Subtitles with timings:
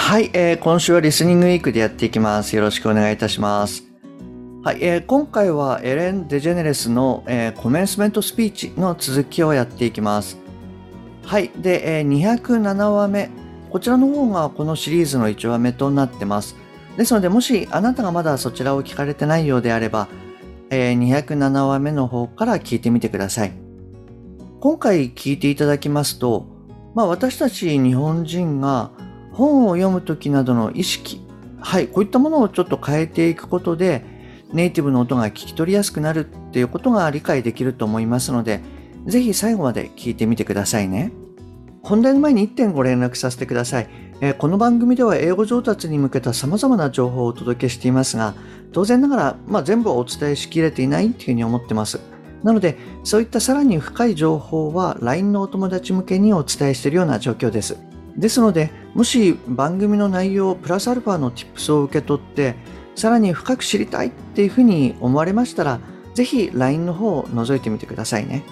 [0.00, 3.84] はい、えー、今週はリスニングウィークでやっていきますよろしくお願いいたします
[4.64, 10.36] はい、えー、今回はエレン・デジェネレスの、えー、コメンスメントスピーチの続きをやっていきます。
[11.22, 13.30] はい、で、えー、207話目。
[13.70, 16.56] こちらの方がこのシリーズの1話目となってます。
[16.96, 20.08] ですので、もしあなたがまだそちらを聞かれてないようであれば、
[20.70, 23.52] えー、207話目の方から聞いてみてください。
[24.60, 26.46] 今回聞いていただきますと、
[26.94, 28.90] まあ私たち日本人が
[29.40, 31.20] 本を読むときなどの意識、
[31.60, 34.04] はい、こういったものをちょっと変えていくことで、
[34.52, 38.60] ネイティブの音が聞き取りやすくなるっていうことが理解できると思いますので、
[39.06, 41.12] ぜひ最後まで聞いてみてくださいね。
[41.82, 43.88] 本題の前に1点ご連絡させてください。
[44.20, 48.34] えー、この番組では英語上達に向けた様々な情報をお届けしていますが、
[48.72, 52.00] 当然ながら、まあ、全部お伝えしきれていないっていうふうに思ってます。
[52.42, 57.89] なので、そういったさらに深い情報は LINE のお友達向けにお伝えしているような状況です。
[58.20, 62.54] ですので、もし番組の内容プラスアルファの Tips を受け取って、
[62.94, 65.80] さらに深く知りたいっていうふうに思われましたら、
[66.14, 68.44] ぜひ LINE の方を覗いてみてくださいね。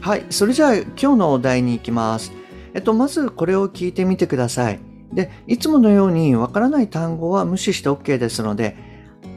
[0.00, 2.32] はい、それじゃあ今日のお題に行きます。
[2.74, 4.78] えっと、まずこれを聞いてみてください。
[5.12, 8.76] で、いつものようにわからない単語は無視して OK ですので、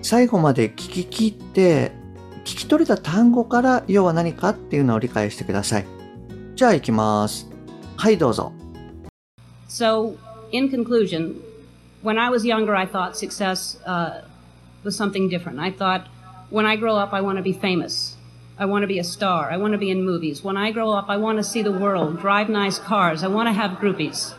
[0.03, 1.91] 最後まで聞き切って、
[2.43, 5.85] 聞き取れた単語から要は何かっていうのを理解してください。
[6.55, 7.49] じゃあ行きます。
[7.95, 8.51] はい、どうぞ。
[9.68, 10.18] So,
[10.52, 11.42] in conclusion,
[12.02, 14.22] when I was younger, I thought success uh,
[14.84, 15.58] was something different.
[15.58, 16.06] I thought,
[16.50, 18.16] when I grow up, I want to be famous.
[18.56, 19.50] I want to be a star.
[19.50, 20.44] I want to be in movies.
[20.44, 23.24] When I grow up, I want to see the world, drive nice cars.
[23.24, 24.34] I want to have groupies.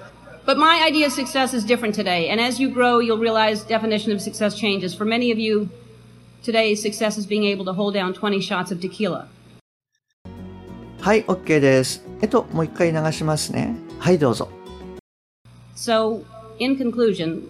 [0.46, 2.30] But my idea of success is different today.
[2.30, 4.94] And as you grow, you'll realize definition of success changes.
[4.94, 5.70] For many of you,
[6.44, 9.28] today success is being able to hold down 20 shots of tequila.
[11.02, 12.02] はい、OK です。
[12.22, 13.76] えっと、もう一回流しますね。
[14.00, 14.50] はい、どうぞ。
[15.80, 16.26] So,
[16.60, 17.50] in conclusion,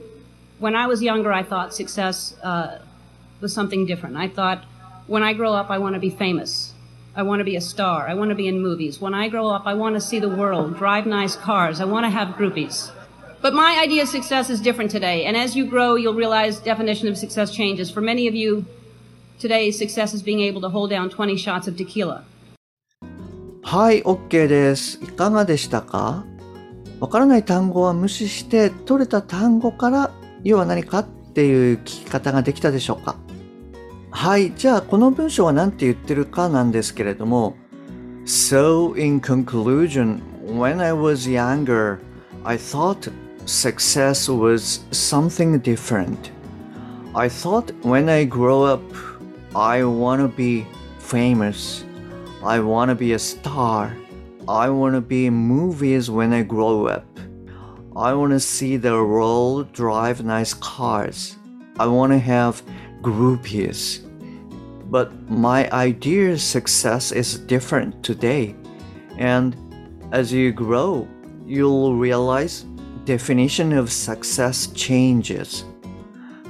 [0.59, 2.79] when I was younger, I thought success uh,
[3.41, 4.17] was something different.
[4.17, 4.63] I thought,
[5.07, 6.73] when I grow up, I want to be famous.
[7.15, 8.07] I want to be a star.
[8.07, 8.99] I want to be in movies.
[8.99, 11.79] When I grow up, I want to see the world, drive nice cars.
[11.79, 12.91] I want to have groupies.
[13.41, 15.25] But my idea of success is different today.
[15.25, 17.91] And as you grow, you'll realize definition of success changes.
[17.91, 18.65] For many of you,
[19.39, 22.23] today success is being able to hold down 20 shots of tequila.
[23.61, 24.99] はい、OK です。
[25.03, 26.23] いかがでしたか
[27.00, 30.10] わからない単語は無視して取れた単語から
[30.44, 33.16] 要は何かっていう聞き方ができたでしょうか
[34.10, 34.52] はい。
[34.54, 37.56] じゃあこの文章は何て言ってるかなんですけれども
[38.26, 41.98] So in conclusion, when I was younger,
[42.44, 43.10] I thought
[43.46, 46.30] success was something different.
[47.14, 48.82] I thought when I grow up,
[49.54, 50.66] I want to be
[50.98, 51.84] famous.
[52.44, 53.96] I want to be a star.
[54.48, 57.06] I want to be in movies when I grow up.
[57.96, 61.36] I want to see the world drive nice cars.
[61.78, 62.62] I want to have
[63.02, 64.00] groupies.
[64.90, 68.54] But my idea of success is different today.
[69.18, 69.56] And
[70.12, 71.06] as you grow,
[71.46, 72.64] you'll realize
[73.04, 75.64] definition of success changes.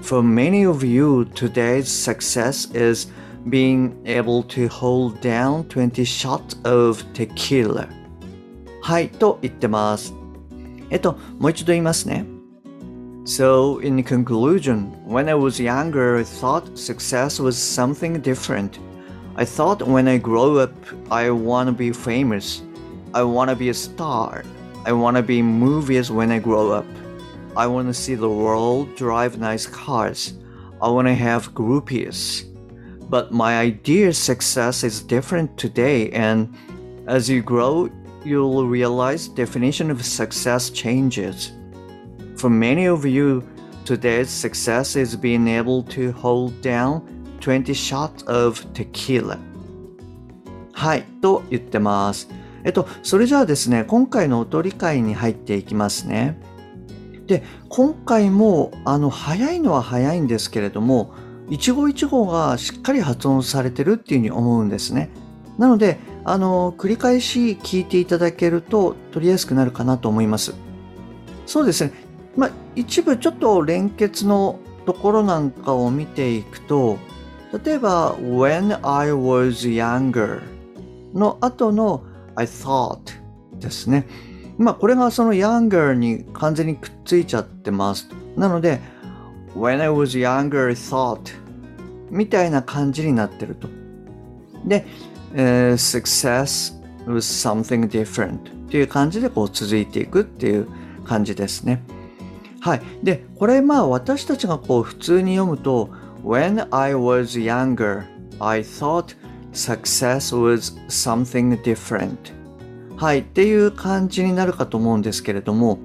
[0.03, 3.09] For many of you, today's success is
[3.50, 7.88] being able to hold down 20 shots of tequila
[8.81, 10.13] はいと言ってます
[10.90, 12.25] えっともう一度言いますね
[13.25, 18.79] So in conclusion when I was younger I thought success was something different
[19.35, 20.72] I thought when I grow up
[21.09, 22.63] I want to be famous
[23.13, 24.44] I want to be a star
[24.85, 26.85] I want to be in movies when I grow up
[27.58, 30.34] I want to see the world drive nice cars
[30.79, 32.46] I want to have groupies
[33.09, 36.49] but my idea of success is different today and
[37.08, 37.90] as you grow
[38.23, 41.52] you'll realize definition of success changes
[42.35, 43.43] for many of you
[43.85, 47.02] today's success is being able to hold down
[47.41, 49.37] 20 shots of tequila
[50.73, 52.28] はいと言ってます
[52.64, 56.37] えっとそれじゃあですね今回の音理解に入っていきますね
[57.28, 61.14] で今回もあの早いのは早いんですけれども
[61.50, 65.10] 一語一語がしっかり発音されてるっていうふうに思うんですね。
[65.58, 70.54] なので、あの、繰り返し聞いていただけると取りやすくなるかなと思います。
[71.47, 71.92] そうですね。
[72.36, 76.98] まあ、一部ちょっと連結のところなんかを見ていくと、
[77.64, 80.41] 例えば、when I was younger
[81.12, 82.04] の後の
[82.36, 82.98] I thought
[83.58, 84.06] ですね。
[84.56, 88.08] まあ、これがその younger に完全にくっついちゃってます。
[88.36, 88.80] なので、
[89.54, 91.32] when I was younger, I thought
[92.10, 93.68] みたいな感じになってると。
[94.64, 94.86] で、
[95.34, 96.74] えー success
[97.06, 100.68] was something different っていう感じでこう続いていくっていう
[101.04, 101.82] 感じですね。
[102.60, 102.82] はい。
[103.02, 105.88] で、これまあ私たちがこう普通に読むと
[106.24, 108.04] When I was younger,
[108.38, 109.16] I thought
[109.52, 112.16] success was something different
[112.97, 113.20] はい。
[113.20, 115.78] っていう感じになるかと思うんですけれども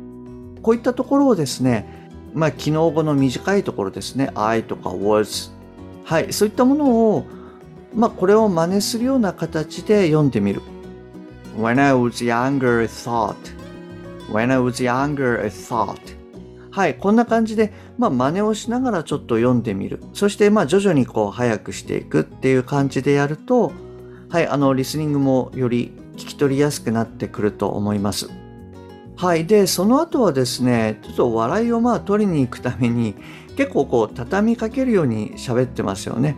[0.61, 2.04] こういったところをですね
[2.35, 4.29] まあ昨日語の短いところですね。
[4.35, 5.51] I とか was
[6.03, 6.31] はい。
[6.31, 7.25] そういったものを
[7.95, 10.61] まあこれを真似するような形で読んでみる。
[11.57, 13.35] When I was younger, I thought.
[14.29, 16.15] When I was younger, I thought.
[16.75, 20.01] はい、こんな感じで、まあ、真似をしながらちょっと読んでみる。
[20.11, 23.71] そして、まあ、徐々にこう、早くしていくっていう感じでやると、
[24.27, 28.29] はい、あの、リスニングもより聞き取りやすくなってくると思います。
[29.17, 33.15] はい、で、その後はですね、ちょっと笑いをまあ、取りに行くために、
[33.55, 36.35] 結構こう、畳みかけるように喋ってますよね。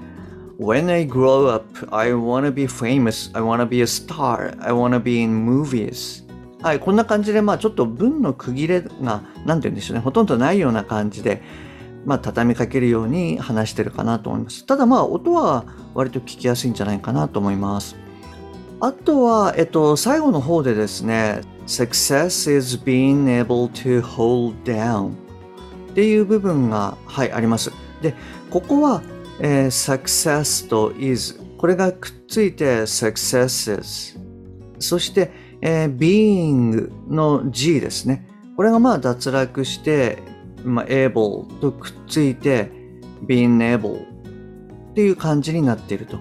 [0.60, 5.00] When I grow up, I wanna be famous, I wanna be a star, I wanna
[5.00, 6.24] be in movies.
[6.62, 11.42] はい、こんな感じで、まあちょっと文の区切れが、なんて言うんでしょうね、ほとんどないような感じで、
[12.06, 14.66] まあ畳みかけるように話してるかなと思います。
[14.66, 17.96] ただまあ音は割と聞きやすいんじゃないかなと思います。
[18.80, 25.12] あとは、えっと、最後の方でですね、success is being able to hold down
[25.92, 27.72] っていう部分が、はい、あります。
[28.02, 28.16] で、
[28.50, 29.04] ここは、
[29.40, 34.18] えー success と is これがくっついて successes
[34.80, 35.32] そして、
[35.62, 38.28] えー being の G ですね。
[38.56, 40.18] これがまあ脱落して、
[40.64, 42.72] まあ、able とくっついて
[43.28, 44.04] being able
[44.92, 46.18] っていう感じになっていると。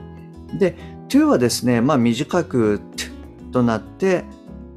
[0.59, 0.77] で、
[1.09, 3.11] to はですね、まあ短く t
[3.53, 4.25] となって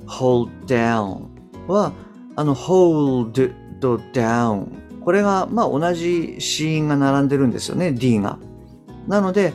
[0.09, 1.27] hold down
[1.67, 1.93] は
[2.35, 4.67] あの hold と down
[5.01, 8.37] これがまあ同じ子音が並んでるんですよね、D が。
[9.07, 9.53] なので、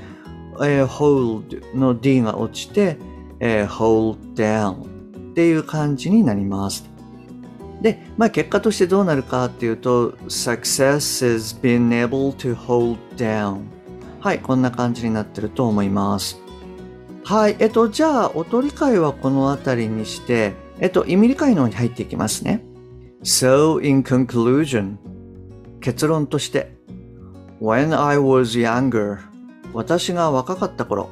[0.62, 2.98] えー hold の D が落ちて、
[3.40, 4.84] えー hold down
[5.32, 6.88] っていう感じになります。
[7.82, 13.60] で、まあ結果としてどうなるかっていうと、success is being able to hold down
[14.20, 16.40] はい、こんな感じになってると思います。
[17.26, 22.62] はい、えっと、じゃあ、音理解はこの辺りにして、えっと、意味理解の方に入っていきますね。
[23.22, 24.96] So, in conclusion,
[25.80, 26.76] 結論として、
[27.62, 29.20] When I was younger,
[29.72, 31.08] 私が若かった頃、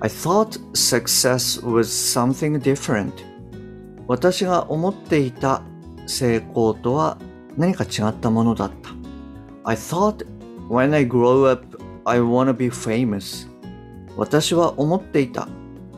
[0.00, 3.12] I thought success was something different.
[4.08, 5.62] 私が思っていた
[6.08, 7.18] 成功とは
[7.56, 8.90] 何か違ったものだった。
[9.62, 10.26] I thought
[10.68, 13.51] when I grow up, I wanna be famous.
[14.16, 15.48] 私は思っていた。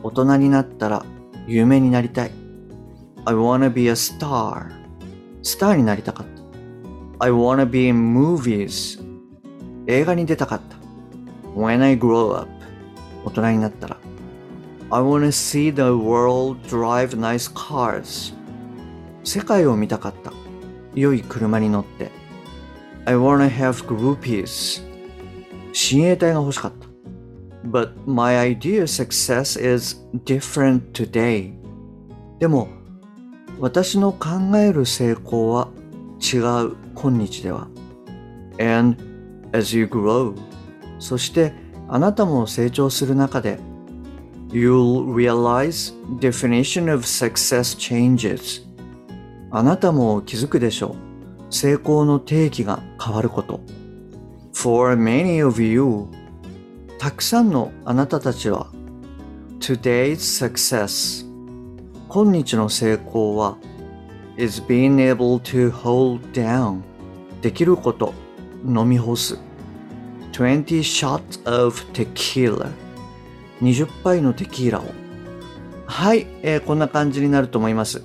[0.03, 1.05] 大人になったら
[1.47, 2.31] 有名になりたい。
[3.25, 4.71] I wanna be a star.
[5.41, 6.27] スターになりたかっ
[7.19, 7.25] た。
[7.25, 9.03] I wanna be in movies.
[9.87, 10.77] 映画に出たかった。
[11.59, 12.49] When I grow up.
[13.25, 13.97] 大人になったら。
[14.91, 18.33] I wanna see the world drive nice cars.
[19.23, 20.31] 世界を見たかった。
[20.93, 22.11] 良い車に乗って。
[23.05, 24.83] I wanna have groupies.
[25.73, 26.94] 親衛隊が欲しかった。
[27.65, 29.95] But my idea of success is
[30.25, 31.53] different today.
[32.39, 32.67] でも、
[33.59, 35.69] 私の考える成功は
[36.21, 37.67] 違う今日では。
[38.59, 38.97] And
[39.53, 40.35] as you grow,
[40.99, 41.53] そして
[41.87, 43.59] あなたも成長する中で、
[44.49, 48.63] You'll realize definition of success changes.
[49.51, 50.95] あなたも気づくでしょ
[51.49, 51.53] う。
[51.53, 53.59] 成功の定義が変わること。
[54.53, 56.07] For many of you,
[56.97, 58.67] たくさんのあなたたちは、
[59.59, 61.25] Today's success,
[62.07, 63.57] 今日の成功は、
[64.37, 66.81] is being able to hold down,
[67.41, 68.13] できること、
[68.65, 69.37] 飲み干す。
[70.31, 72.69] 20 shots of tequila,
[73.61, 74.85] 20杯のテキーラを。
[75.85, 78.03] はい、えーこんな感じになると思います。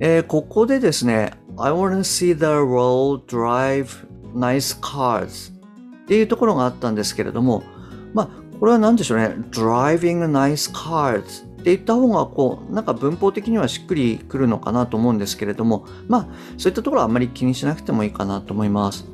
[0.00, 7.62] えーここでですね、I wanna see the world drive nice cars っていうところがあったんですけれども、
[8.14, 8.28] まあ、
[8.58, 11.22] これは何でしょうね、driving nice car っ
[11.62, 16.28] て言った方が、こう、なんか文法的にはしっくりくるのかなと思うんですけれども、まあ、
[16.58, 19.06] そういったところはあんまり気にしなくてもいいかなと思います。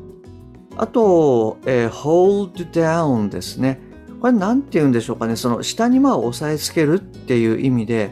[0.78, 3.80] あと、えー hold down ですね。
[4.20, 8.10] これ何て言うんでしょうかね、その下にまあ押さえつけるっていう意味で、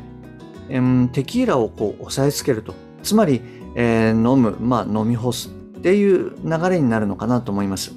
[0.68, 2.74] うんテキーラをこう押さえつけると。
[3.02, 3.40] つまり、
[3.76, 7.92] えー飲む、まあ飲み干すっていう流れになるのかなと思います。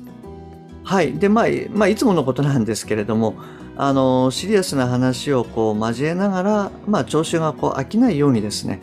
[0.89, 1.13] はい。
[1.13, 3.36] で、まあ、まあ、いつものことなんですけれども、
[3.77, 8.81] あの、シリアスな話をこう交えながら、まあ、聴衆がこう飽きないようにですね、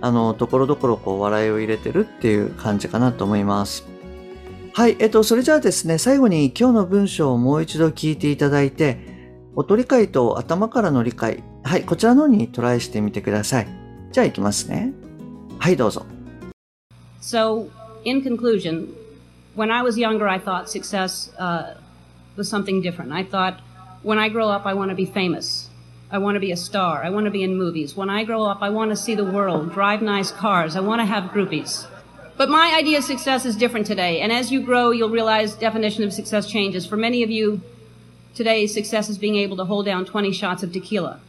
[0.00, 3.86] あの、ところどころこう笑いを入れてるっていう感じかなと思います。
[4.72, 4.96] はい。
[4.98, 8.98] えっと、それじゃあですね、最後に今日の文章をもう一度聞いていただいて、
[9.54, 13.68] 音理解と頭からの理解、はい、こちらの方にトライしてみてください。
[14.10, 14.94] じゃあ行きますね。
[15.58, 16.06] はい、どうぞ。
[17.20, 17.68] So,
[18.04, 18.88] in conclusion,
[19.55, 21.75] when I was younger, I thought success uh,
[22.35, 23.11] was something different.
[23.11, 23.59] I thought,
[24.03, 25.69] when I grow up, I want to be famous.
[26.09, 27.03] I want to be a star.
[27.03, 27.95] I want to be in movies.
[27.95, 30.75] When I grow up, I want to see the world, drive nice cars.
[30.75, 31.87] I want to have groupies.
[32.37, 34.21] But my idea of success is different today.
[34.21, 36.85] And as you grow, you'll realize definition of success changes.
[36.85, 37.61] For many of you,
[38.33, 41.19] today success is being able to hold down 20 shots of tequila.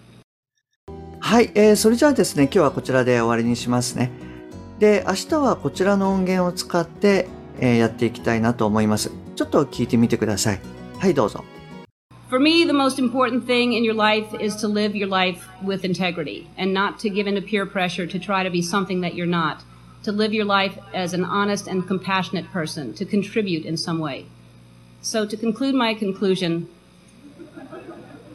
[1.20, 4.10] はい、えー、それじゃあですね、今日はこちらで終わりにしますね。
[4.78, 7.28] で、明日はこちらの音源を使って、
[7.59, 9.11] えー、やっていきたいなと思います。
[9.35, 10.61] ちょっと聞いてみてください。
[10.99, 11.43] はい、どうぞ。
[12.29, 16.49] For me, the most important thing in your life is to live your life with integrity
[16.57, 19.25] and not to give in to peer pressure to try to be something that you're
[19.25, 19.63] not.
[20.03, 24.25] To live your life as an honest and compassionate person, to contribute in some way.
[25.01, 26.67] So, to conclude my conclusion,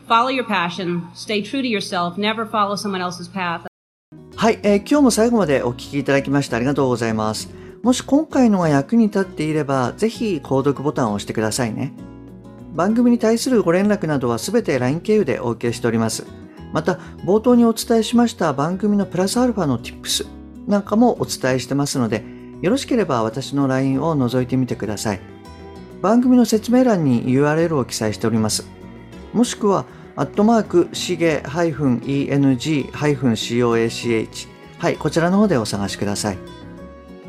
[0.08, 3.66] follow your passion, stay true to yourself, never follow someone else's path.
[4.36, 7.61] はい、えー、今日も最後までお聞きいただきましてありがとうございます。
[7.82, 11.92] もし今回のが役に立っていれば、ぜひ購読ボタンを押してくださいね。
[12.74, 16.24] 番組に対するご連絡などはすべて LINE 経由でお受けしております。
[16.72, 20.26] また、冒頭にお伝えしました番組のプラスアルファの Tips
[20.68, 22.24] なんかもお伝えしてますので、
[22.62, 25.20] よろしければ私の LINE を覗いてみてください。
[26.00, 28.64] 番組の説明欄に URL を記載しております。
[29.32, 32.86] もしくは、アットマーク、しげ -eng-coach。
[34.78, 36.61] はい、こちらの方でお探しください。